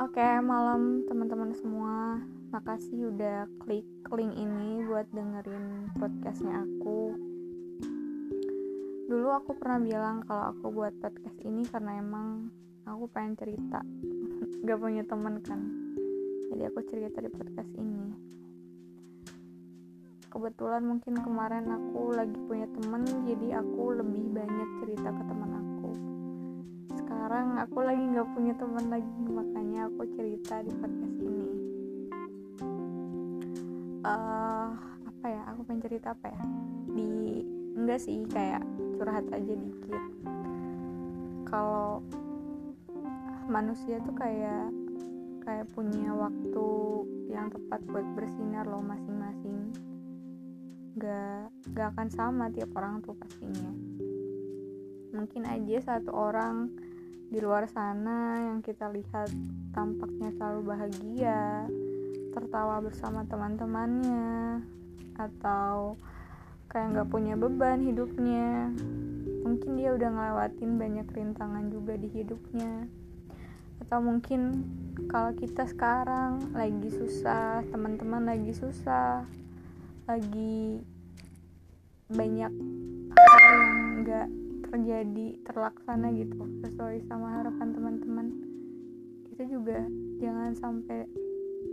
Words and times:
Oke, 0.00 0.16
okay, 0.16 0.40
malam 0.40 1.04
teman-teman 1.04 1.52
semua. 1.52 2.16
Makasih 2.56 3.12
udah 3.12 3.44
klik 3.60 3.84
link 4.08 4.32
ini 4.32 4.80
buat 4.88 5.04
dengerin 5.12 5.92
podcastnya 5.92 6.64
aku. 6.64 7.12
Dulu 9.12 9.28
aku 9.28 9.60
pernah 9.60 9.76
bilang 9.76 10.24
kalau 10.24 10.56
aku 10.56 10.72
buat 10.72 10.96
podcast 11.04 11.36
ini 11.44 11.68
karena 11.68 12.00
emang 12.00 12.48
aku 12.88 13.12
pengen 13.12 13.36
cerita. 13.36 13.84
Gak 14.64 14.80
punya 14.80 15.04
temen 15.04 15.36
kan. 15.44 15.68
Jadi 16.48 16.62
aku 16.64 16.80
cerita 16.88 17.20
di 17.20 17.28
podcast 17.28 17.68
ini. 17.76 18.16
Kebetulan 20.32 20.80
mungkin 20.80 21.20
kemarin 21.20 21.68
aku 21.68 22.16
lagi 22.16 22.40
punya 22.48 22.64
temen, 22.72 23.04
jadi 23.28 23.60
aku 23.60 24.00
lebih 24.00 24.32
banyak 24.32 24.68
cerita 24.80 25.12
ke 25.12 25.22
teman 25.28 25.60
aku 25.60 25.69
aku 27.60 27.84
lagi 27.84 28.00
gak 28.16 28.28
punya 28.32 28.56
temen 28.56 28.86
lagi 28.88 29.24
makanya 29.28 29.92
aku 29.92 30.08
cerita 30.16 30.64
di 30.64 30.72
podcast 30.80 31.16
ini. 31.20 31.48
Uh, 34.00 34.72
apa 35.04 35.26
ya 35.28 35.42
aku 35.52 35.60
pengen 35.68 35.84
cerita 35.84 36.16
apa 36.16 36.32
ya? 36.32 36.42
Di 36.96 37.44
enggak 37.76 38.00
sih 38.00 38.24
kayak 38.32 38.64
curhat 38.96 39.28
aja 39.28 39.52
dikit. 39.52 40.04
Kalau 41.44 42.00
manusia 43.44 44.00
tuh 44.08 44.16
kayak 44.16 44.72
kayak 45.44 45.68
punya 45.76 46.16
waktu 46.16 46.68
yang 47.28 47.52
tepat 47.52 47.84
buat 47.92 48.08
bersinar 48.16 48.64
loh 48.64 48.80
masing-masing. 48.80 49.68
Gak 50.96 51.52
gak 51.76 51.92
akan 51.92 52.08
sama 52.08 52.48
tiap 52.48 52.72
orang 52.72 53.04
tuh 53.04 53.12
pastinya. 53.20 53.68
Mungkin 55.12 55.44
aja 55.44 55.76
satu 55.84 56.08
orang 56.16 56.88
di 57.30 57.38
luar 57.38 57.70
sana 57.70 58.42
yang 58.42 58.58
kita 58.58 58.90
lihat 58.90 59.30
tampaknya 59.70 60.34
selalu 60.34 60.74
bahagia 60.74 61.62
tertawa 62.34 62.82
bersama 62.82 63.22
teman-temannya 63.22 64.58
atau 65.14 65.94
kayak 66.66 66.90
nggak 66.90 67.10
punya 67.10 67.38
beban 67.38 67.86
hidupnya. 67.86 68.74
Mungkin 69.46 69.78
dia 69.78 69.94
udah 69.94 70.10
ngelewatin 70.10 70.74
banyak 70.74 71.06
rintangan 71.06 71.70
juga 71.70 71.94
di 71.94 72.10
hidupnya. 72.10 72.90
Atau 73.78 74.02
mungkin 74.02 74.66
kalau 75.06 75.30
kita 75.30 75.70
sekarang 75.70 76.50
lagi 76.50 76.90
susah 76.90 77.62
teman-teman 77.70 78.26
lagi 78.26 78.50
susah 78.50 79.22
lagi 80.10 80.82
banyak 82.10 82.50
hal 83.14 83.38
yang 83.38 83.70
nggak 84.02 84.28
terjadi 84.70 85.26
terlaksana 85.42 86.14
gitu. 86.14 86.38
Sesuai 86.62 87.02
sama 87.10 87.42
harapan 87.42 87.68
teman-teman. 87.74 88.26
Kita 89.28 89.42
juga 89.50 89.82
jangan 90.22 90.54
sampai 90.54 91.10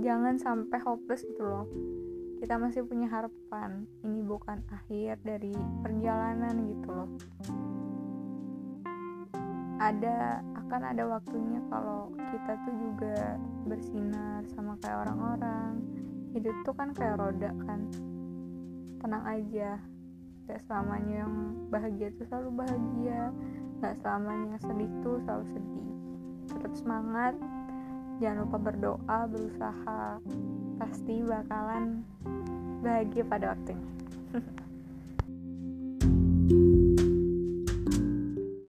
jangan 0.00 0.34
sampai 0.40 0.78
hopeless 0.80 1.22
gitu 1.28 1.44
loh. 1.44 1.68
Kita 2.40 2.56
masih 2.56 2.86
punya 2.88 3.06
harapan. 3.12 3.84
Ini 4.02 4.24
bukan 4.24 4.64
akhir 4.72 5.20
dari 5.20 5.52
perjalanan 5.84 6.54
gitu 6.70 6.88
loh. 6.88 7.10
Ada 9.78 10.42
akan 10.66 10.82
ada 10.82 11.04
waktunya 11.06 11.62
kalau 11.70 12.10
kita 12.16 12.52
tuh 12.66 12.74
juga 12.74 13.38
bersinar 13.68 14.42
sama 14.56 14.74
kayak 14.80 15.06
orang-orang. 15.06 15.82
Hidup 16.34 16.56
tuh 16.64 16.74
kan 16.74 16.90
kayak 16.96 17.20
roda 17.20 17.50
kan. 17.66 17.80
Tenang 18.98 19.24
aja 19.28 19.78
gak 20.48 20.64
selamanya 20.64 21.28
yang 21.28 21.34
bahagia 21.68 22.08
tuh 22.16 22.26
selalu 22.32 22.64
bahagia. 22.64 23.20
Gak 23.84 23.94
selamanya 24.00 24.56
yang 24.56 24.62
sedih 24.64 24.90
tuh 25.04 25.16
selalu 25.28 25.44
sedih. 25.52 25.90
Tetap 26.48 26.72
semangat. 26.72 27.34
Jangan 28.18 28.38
lupa 28.48 28.58
berdoa 28.58 29.18
berusaha. 29.28 30.02
Pasti 30.80 31.14
bakalan 31.20 32.02
bahagia 32.80 33.26
pada 33.26 33.58
waktunya 33.58 33.90